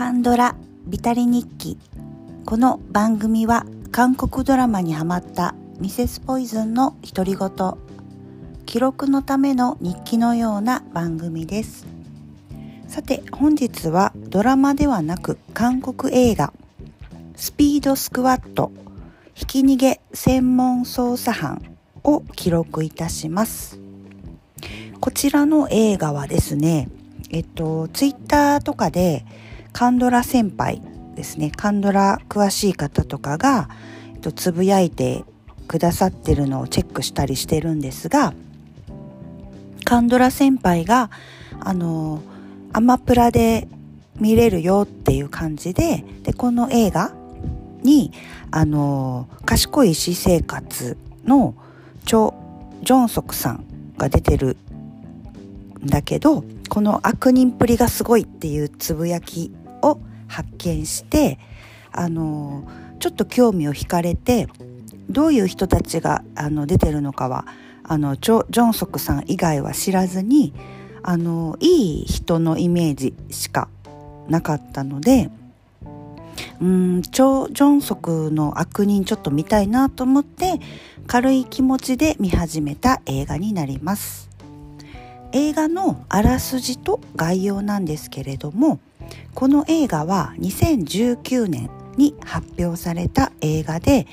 [0.00, 1.76] カンドラビタリ日記。
[2.46, 7.74] この番組は韓国ドラマにハマったミセスポイズンの独り言。
[8.64, 11.86] 記録のための日記のような番組です。
[12.88, 16.54] さて本日はドラマではなく韓国映画。
[17.36, 18.72] スピードスクワット。
[19.34, 23.78] ひき逃げ専門捜査班を記録いたします。
[24.98, 26.88] こちらの映画はですね
[27.28, 29.26] えっとツイッターとかで
[29.72, 30.82] カンドラ先輩
[31.14, 31.50] ですね。
[31.50, 33.68] カンドラ詳しい方とかが、
[34.14, 35.24] えっと、つぶやいて
[35.70, 38.34] くださってるのをチェックしたりしてるんですが
[39.84, 41.10] カンドラ先輩が
[41.60, 42.22] あの
[42.72, 43.68] アマプラで
[44.18, 47.12] 見れるよっていう感じででこの映画
[47.82, 48.12] に
[48.50, 51.54] あの賢い私生活の
[52.04, 52.34] チョ・
[52.82, 53.64] ジョンソクさん
[53.96, 54.56] が出てる
[55.84, 61.38] んだけどこの悪人っぷりがすごいっていうつぶやきを発見して
[61.92, 62.64] あの
[62.98, 64.48] ちょっと興味を惹かれて
[65.08, 67.46] どういう人たちがあの出てるのかは
[67.82, 70.54] あのジョジョンソクさん以外は知らずに
[71.02, 73.68] あのいい人のイメージしか
[74.28, 75.30] なかったので
[76.60, 80.60] うんチョ・ジョンソクの悪人ちょっと見たいなと思って
[81.06, 84.30] 軽い気持ちで見始めた映画になります。
[85.32, 88.80] 映画のあらすじと概要なんですけれども
[89.34, 94.06] この映画は2019年に発表された映画で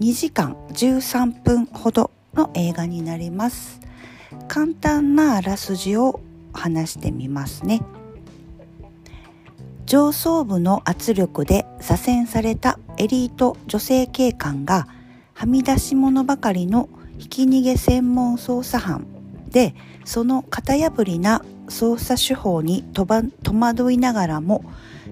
[0.00, 3.80] 2時間13分ほどの映画になります。
[4.48, 6.20] 簡単なあらすじを
[6.52, 7.82] 話してみますね。
[9.86, 14.88] 上層部の圧力で左遷されたエリート女性警官が
[15.34, 19.06] はみ出し物ばかりのひき逃げ専門捜査班
[19.50, 24.64] でその型破りな捜査手法に戸惑いながらも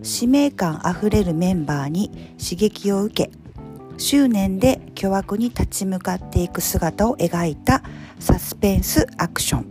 [0.03, 2.11] 使命感あふれるメンバーに
[2.43, 3.31] 刺激を受け
[3.99, 7.83] 執念で巨悪に立ち向かっていく姿を描いた
[8.19, 9.67] サスペンスアクション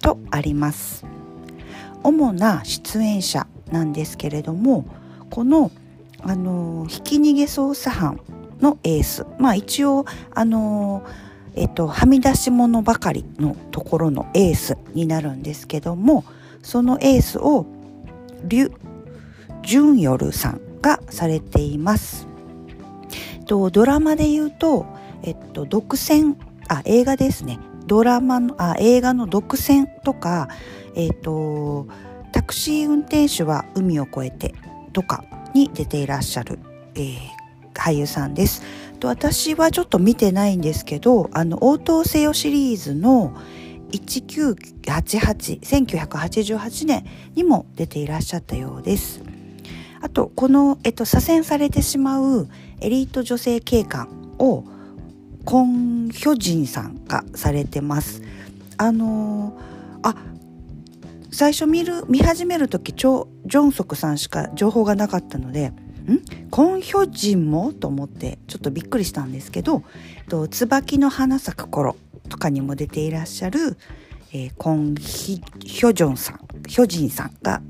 [0.00, 1.06] とあります。
[2.02, 4.84] 主な出演者なんですけれども
[5.30, 5.70] この
[6.20, 8.20] あのひき逃げ捜査班
[8.60, 11.02] のエースまあ一応あの
[11.56, 16.24] えっと、はみ出し物ばかりのところのエースになるんですけども
[16.62, 17.66] そのエースを
[18.44, 18.72] リュ・
[19.62, 22.26] ジュンヨルさんがされています。
[23.46, 24.86] とドラマで言うと、
[25.22, 26.34] えっと、独占
[26.68, 30.48] あ映画ですねドラマのあ映画の独占とか、
[30.94, 31.86] えっと、
[32.32, 34.54] タクシー運転手は海を越えて
[34.92, 36.58] とかに出ていらっしゃる、
[36.94, 37.18] えー、
[37.74, 38.62] 俳優さんです。
[39.04, 43.36] と私はちょっと見てないんですけどあの応答せよシリーズの
[43.92, 49.22] 1988 1988年にも出ていらっしゃったようです。
[50.00, 52.48] あとこの、えっと、左遷されてしまう
[52.80, 54.64] エリート女性警官を
[55.44, 58.22] コン・ヒョジンさんがされてます。
[58.76, 59.58] あの
[60.02, 60.14] あ
[61.30, 65.72] 最初見る見始める時チョ・ジョンソクさんしか情報がなかったので
[66.12, 66.20] ん？
[66.50, 67.72] コン・ヒョジンも？
[67.72, 69.82] と思ってちょっとびっくりしたんですけど
[70.28, 71.96] 「と椿の花咲く頃」
[72.28, 73.76] とかにも出ていらっしゃる、
[74.32, 77.62] えー、コンヒ・ヒョジョンさんヒョジンさんが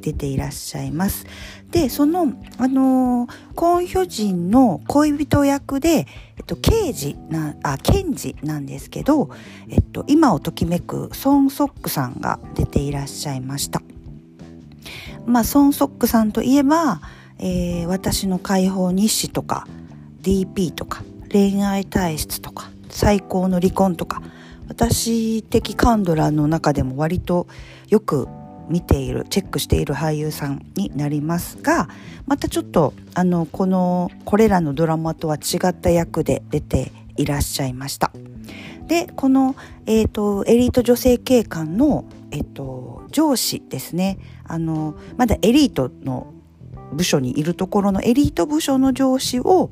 [0.00, 1.26] 出ていらっしゃいます。
[1.72, 6.06] で、その、あのー、コン・ヒョジンの恋人役で、
[6.36, 9.30] えっと、刑事な、あ、検事なんですけど、
[9.68, 13.82] えっと、今をときめくソン・ソックさんが出ていらっしゃいました。
[15.26, 17.00] まあ、ソン・ソックさんといえば、
[17.38, 19.66] えー、私の解放日誌とか
[20.22, 24.22] DP とか恋愛体質とか最高の離婚とか
[24.68, 27.46] 私的カンドラの中でも割と
[27.88, 28.28] よく
[28.68, 31.88] 見ているチェックしている俳優さんになりますが
[32.26, 38.10] またちょっとあのこのこれらのドラマとは違った役で出ていらっしゃいました。
[38.88, 46.34] でこの、えーと、エリート女性警官の、えーと上司ですねあのまだエリートの
[46.92, 49.70] 部署にいるところのエリート部署の上司を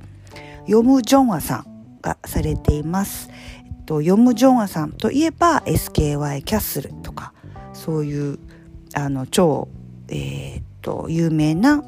[0.67, 3.31] ヨム・ジョンアさんがされています。
[3.67, 7.33] えっと、ヨム・ジョンアさんといえば SKY キャッスルとか
[7.73, 8.39] そういう
[8.95, 9.69] あの超、
[10.09, 11.85] えー、っと有名な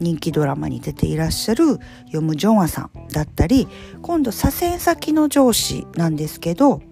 [0.00, 1.78] 人気ドラマに出ていらっしゃる
[2.10, 3.68] ヨム・ジョンアさんだったり
[4.02, 6.82] 今度左遷先の上司なんですけど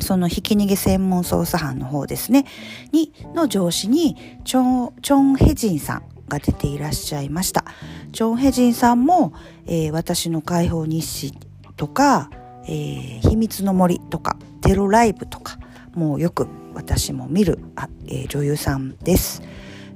[0.00, 2.44] そのひき逃げ専門捜査班の方ですね
[2.92, 7.64] にの上司にチョ・チョンヘジンさんが出ていらっしゃいました。
[8.12, 9.32] ジョン・ヘジンさんも、
[9.66, 11.32] えー、私の解放日誌
[11.76, 12.30] とか、
[12.64, 15.58] えー、秘密の森とか、テロライブとか、
[15.94, 19.42] もうよく私も見るあ、えー、女優さんです。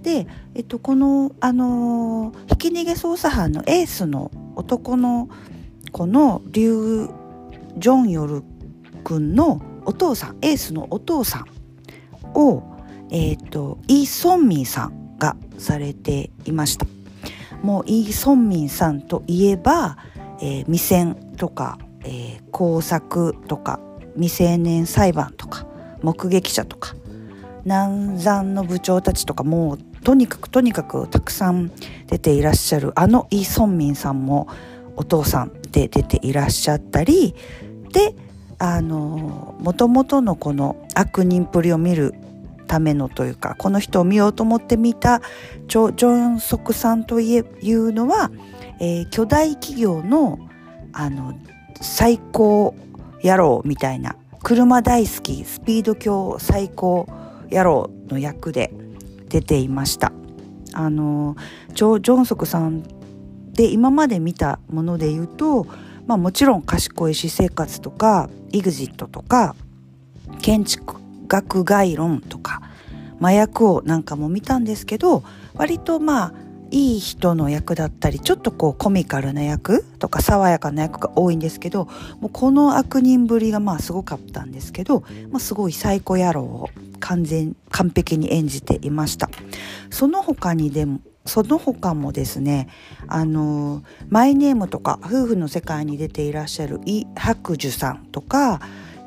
[0.02, 5.28] で、えっと、この、あのー、ひき逃げ捜査班のエースの男の
[5.92, 7.10] 子のリュウ・
[7.76, 8.42] ジョンヨル
[9.04, 11.46] 君のお父さんエースのお父さん
[12.38, 12.62] を、
[13.10, 16.86] えっとイ・ソンミンさんがされていました。
[17.62, 19.98] もうイ・ソンミンさんといえば、
[20.40, 23.78] えー、未戦とか、えー、工作とか
[24.14, 25.66] 未成年裁判とか
[26.02, 26.94] 目撃者とか
[27.64, 31.70] 南山の部長たちとかもうとにかくとにかくたくさん
[32.06, 34.48] 出ていらっしゃるあのイ・ソンミンさんも
[34.96, 37.34] お父さんで出ていらっしゃったり
[37.92, 38.14] で
[38.58, 42.14] あのもともとのこの悪人っぷりを見る
[42.70, 45.20] ためのというかこの人を見ようと思って見た
[45.66, 48.30] ジョジョンソクさんというのは、
[48.78, 50.38] えー、巨大企業の
[50.92, 51.34] あの
[51.80, 52.76] 最高
[53.24, 54.14] 野郎みたいな
[54.44, 57.08] 車大好きスピード強最高
[57.50, 58.72] 野郎の役で
[59.28, 60.12] 出ていました。
[60.72, 61.34] あの
[61.74, 62.84] ジョジョンソクさん
[63.52, 65.66] で今まで見たもので言うと、
[66.06, 69.56] まあ、もちろん賢い私生活とか EXIT とか
[70.40, 71.00] 建築
[71.30, 72.60] 学概論とか
[73.20, 75.22] 麻薬をなんかも見たんですけど
[75.54, 76.34] 割とまあ
[76.72, 81.86] いい人の役だったりちょっとこうコミカルな役とか爽やかな役が多いんですけど
[82.20, 85.00] もうこの悪人ぶりがまあすごかったんですけど、
[85.30, 89.30] まあ、すごいサイコ野郎を完全完璧に演じていました。
[89.90, 92.68] その他にでもその他もですね
[93.06, 98.60] あのマイネームとか夫婦の世界に出ていらっしゃるイ・ハクジュさんとか、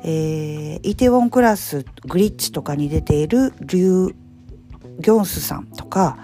[0.06, 4.14] えー、イテウォンクラスグリッチとかに出ているリュウ・
[5.00, 6.18] ギョンスさんとか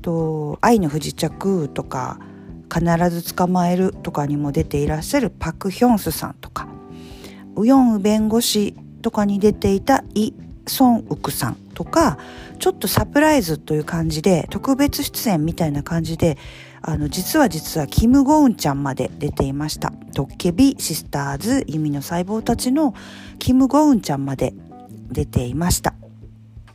[0.00, 2.18] と「愛の不時着」とか
[2.72, 6.66] 「必ず捕まえる」とかにも出ていらっしゃるパク・ヒョンスさんとか
[7.56, 10.32] ウヨンウ弁護士とかに出ていたイ・
[10.66, 12.16] ソンウクさんとか
[12.58, 16.38] ちょっとサプライズという感じで特別出演みたいな感じで
[16.82, 19.92] あの実は実はキム・ゴウンちゃんまで出ていました。
[20.14, 22.94] ドッケビシスターズ弓の細胞たちの
[23.38, 24.54] キム・ゴウンちゃんまで
[25.10, 25.94] 出ていました。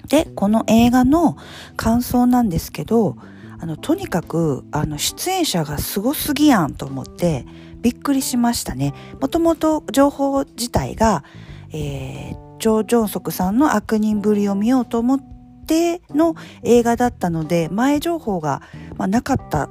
[0.07, 1.37] でこの映画の
[1.75, 3.17] 感想なんですけど
[3.59, 7.45] あのとにかくあの出演者がすごすぎやんと思って
[7.81, 8.93] びっくりしましたね。
[9.19, 11.23] もともと情報自体が、
[11.71, 15.19] えー、ジョー・ジョンソクさんの悪人ぶりを見ようと思っ
[15.65, 18.61] ての映画だったので前情報が、
[18.97, 19.69] まあ、なかった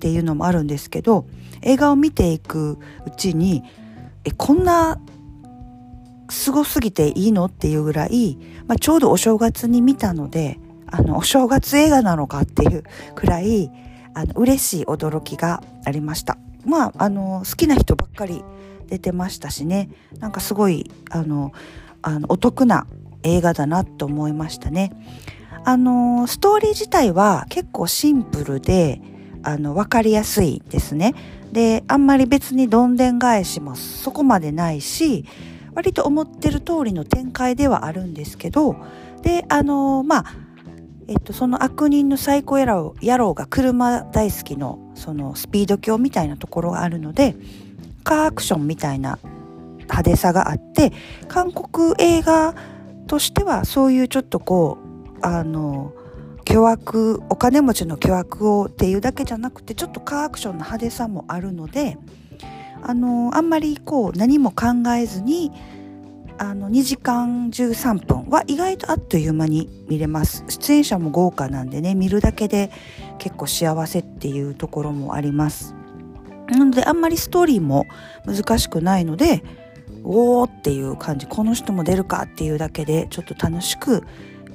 [0.00, 1.26] っていうのもあるんですけど
[1.60, 3.62] 映画を見ていくうちに
[4.24, 4.98] えこんな
[6.30, 13.70] すごすぎていいのっていうぐらい、まあ、ちょうどお正月に見たのであのお正月映画なのかっていうくらい
[14.14, 16.38] あの嬉しい驚きがありました。
[16.64, 18.42] まああの好きな人ばっかり
[18.86, 19.90] 出てましたしね。
[20.18, 21.52] なんかすごいあの
[22.00, 22.86] あのお得な
[23.22, 24.92] 映画だなと思いましたね。
[25.64, 29.02] あのストーリー自体は結構シンプルで
[29.42, 31.14] あの分かりやすいですね。
[31.52, 35.24] であんまり別にどんでん返しもそこまでないし
[35.74, 38.76] 割と思ってる通りの展開ではあるんですけど
[39.22, 40.24] であのまあ
[41.08, 47.34] えっと、その悪人のサイコ野郎野郎が車大好きのそのスピード強みたいなところがあるので
[48.04, 49.18] カーアクションみたいな
[49.80, 50.92] 派手さがあって
[51.26, 52.54] 韓国映画
[53.08, 54.78] としてはそういうちょっとこ
[55.20, 55.92] うあの
[56.44, 61.98] 巨悪お金持ちの巨悪をっていうだけじゃなくてちょっとカーアクションの派手さもあるので
[62.82, 64.66] あのあんまりこう何も考
[64.96, 65.52] えずに
[66.38, 70.42] あの2時間13分は意外とあっという間に見れます。
[70.48, 72.70] 出演者も豪華なんでね見るだけで
[73.18, 75.74] 結構幸せっていうところもあります。
[76.48, 77.84] なのであんまりストーリーも
[78.24, 79.44] 難しくないので
[80.02, 84.04] おーっていう感じこの人も出るかっていうだけでちょっと楽しく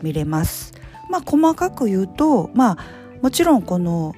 [0.01, 0.73] 見れます。
[1.09, 2.77] まあ細かく言うとまあ
[3.21, 4.13] もちろんこの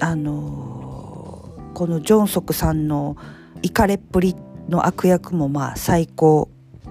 [0.00, 3.16] あのこのジョンソクさんの
[3.62, 4.36] イカレっぷり
[4.68, 6.48] の悪役もまあ最高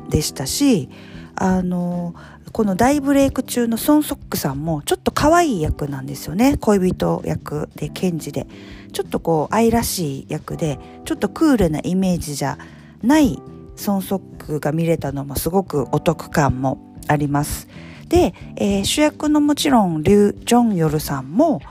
[0.09, 0.89] でしたし
[1.35, 2.15] あの
[2.51, 6.55] この大ブレイク中のソン・ソックさんもちょっと可愛い役なんですよね。
[6.57, 8.45] 恋人役で検事で。
[8.93, 12.59] ちょっとこう愛らしい役でちょっとクールなイメージじゃ
[13.01, 13.41] ない
[13.75, 17.67] ソン・ソックが見れたのもすごくお得感もあります。
[18.13, 21.61] で、えー、主役のもちろんリュ・ジョンヨルさんも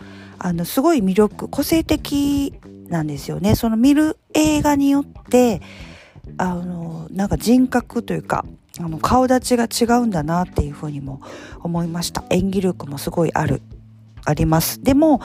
[0.40, 2.52] あのすごい魅力個性的
[2.88, 3.54] なんですよね。
[3.54, 5.62] その見る映画によって
[6.38, 8.44] あのなんか人格というか
[8.80, 11.20] あの顔立ちが違うんだなっていうふうにも
[11.60, 12.24] 思いました。
[12.30, 13.62] 演技力もすごいある
[14.24, 14.82] あります。
[14.82, 15.20] でも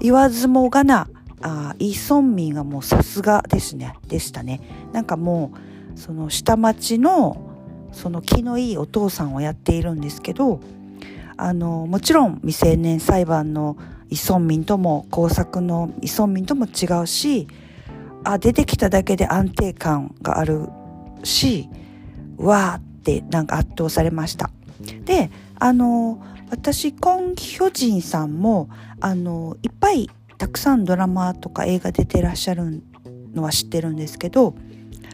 [0.00, 1.08] 言わずもがな
[1.40, 3.94] あイ・ソンミンがもうさすがですね。
[4.06, 4.60] でしたね。
[4.92, 5.52] なんかも
[5.94, 7.47] うその下町の
[7.92, 10.60] その気のいいお父さんをやっているんですけど
[11.36, 13.76] あのもちろん未成年裁判の
[14.10, 17.48] イ・ソンミンとも工作のイ・ソンミンとも違うし
[18.24, 20.68] あ出てきただけで安定感がある
[21.24, 21.68] し
[22.36, 24.50] わーってなんか圧倒されました。
[25.04, 28.68] であの私コン・ヒョジンさんも
[29.00, 32.82] あのいっぱいたくさんドラマとか映画出てらっしゃる
[33.34, 34.54] のは知ってるんですけど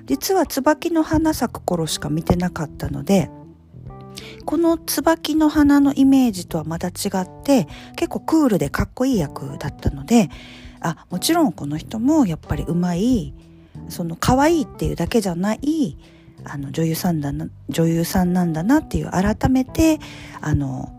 [0.06, 3.30] 実は椿の花咲く頃しか見てなかったので
[4.44, 10.30] この椿の花のイメージとはまた違って結構クールでかっこいい役だったので
[10.80, 13.34] あもちろんこの人もやっぱりうまい
[13.88, 15.96] その可愛いっていうだけじゃない
[16.44, 19.98] あの女優さんだな女優さんなんだなっていう改めて
[20.40, 20.92] あの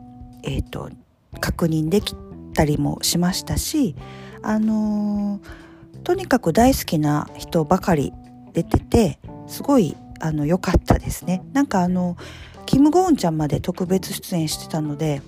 [0.44, 0.90] えっ、ー、と
[1.40, 2.16] 確認でき
[2.54, 3.96] たりもしましたし
[4.42, 5.40] あの
[6.04, 8.14] とにかく大好きな人ばかり
[8.56, 12.18] 出ててすごいあの良かったですねなんかあの
[12.66, 15.22] キム・ゴーンちゃんまで特別出演してたので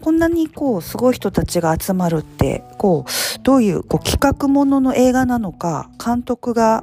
[0.00, 6.82] こんなにこうすごい人たちが集まるってこうどういうこう企画ものの映画なのか監督が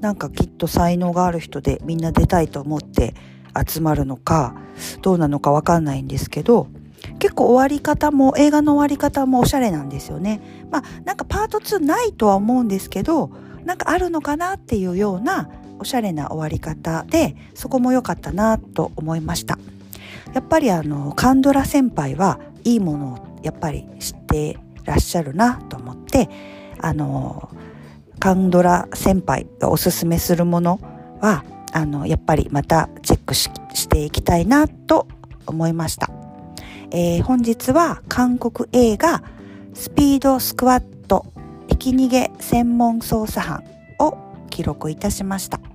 [0.00, 3.14] なんかきっと才能がある人でみんな出たいと思って
[3.66, 4.54] 集まるのか
[5.00, 6.68] どうなのかわかんないんですけど
[7.18, 10.40] 結構終わり方も映画の終わり方もおしゃれなんですよね。
[10.70, 13.30] まあなんかパート2ないとは思うんですけど
[13.64, 15.48] なんかあるのかなっていうような
[15.78, 19.58] おしゃれな終わり方でそこも良かったなと思いました。
[20.34, 26.28] やっぱりあのカンドラ先輩はいいものをやっぱり知ってらっしゃるなと思って
[26.78, 27.50] あの
[28.18, 30.78] カンドラ先輩がおすすめするもの
[31.20, 33.48] はあのやっぱりまたチェックし
[33.88, 35.08] ていきたいなと
[35.46, 36.10] 思いました、
[36.90, 39.22] えー、本日は韓国映画
[39.74, 40.99] スピードスクワット
[41.80, 43.64] き逃げ専門捜査班
[43.98, 44.16] を
[44.50, 45.69] 記録いたしました。